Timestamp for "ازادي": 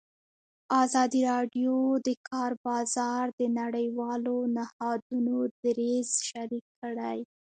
0.83-1.21